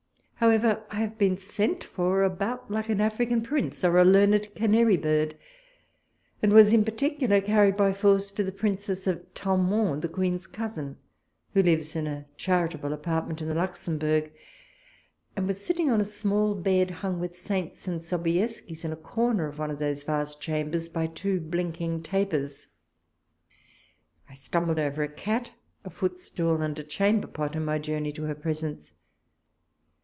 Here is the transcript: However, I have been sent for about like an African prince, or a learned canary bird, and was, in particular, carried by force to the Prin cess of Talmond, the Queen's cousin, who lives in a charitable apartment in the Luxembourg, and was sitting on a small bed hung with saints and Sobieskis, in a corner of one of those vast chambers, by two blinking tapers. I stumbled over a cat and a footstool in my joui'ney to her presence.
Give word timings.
However, 0.35 0.83
I 0.89 0.95
have 0.95 1.19
been 1.19 1.37
sent 1.37 1.83
for 1.83 2.23
about 2.23 2.71
like 2.71 2.89
an 2.89 2.99
African 2.99 3.43
prince, 3.43 3.83
or 3.83 3.99
a 3.99 4.03
learned 4.03 4.55
canary 4.55 4.97
bird, 4.97 5.37
and 6.41 6.51
was, 6.51 6.73
in 6.73 6.83
particular, 6.83 7.39
carried 7.41 7.77
by 7.77 7.93
force 7.93 8.31
to 8.31 8.43
the 8.43 8.51
Prin 8.51 8.79
cess 8.79 9.05
of 9.05 9.21
Talmond, 9.35 10.01
the 10.01 10.09
Queen's 10.09 10.47
cousin, 10.47 10.97
who 11.53 11.61
lives 11.61 11.95
in 11.95 12.07
a 12.07 12.25
charitable 12.37 12.91
apartment 12.91 13.43
in 13.43 13.49
the 13.49 13.53
Luxembourg, 13.53 14.31
and 15.35 15.47
was 15.47 15.63
sitting 15.63 15.91
on 15.91 16.01
a 16.01 16.05
small 16.05 16.55
bed 16.55 16.89
hung 16.89 17.19
with 17.19 17.35
saints 17.35 17.87
and 17.87 18.01
Sobieskis, 18.01 18.83
in 18.83 18.91
a 18.91 18.95
corner 18.97 19.45
of 19.45 19.59
one 19.59 19.69
of 19.69 19.77
those 19.77 20.01
vast 20.01 20.41
chambers, 20.41 20.89
by 20.89 21.05
two 21.05 21.39
blinking 21.39 22.01
tapers. 22.01 22.65
I 24.27 24.33
stumbled 24.33 24.79
over 24.79 25.03
a 25.03 25.07
cat 25.07 25.49
and 25.49 25.53
a 25.85 25.89
footstool 25.95 26.55
in 26.63 26.71
my 26.71 26.73
joui'ney 27.77 28.15
to 28.15 28.23
her 28.23 28.33
presence. 28.33 28.95